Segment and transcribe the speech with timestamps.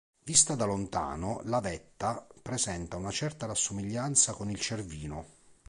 [0.23, 5.25] Vista da lontano, la vetta presenta una certa rassomiglianza con il Cervino.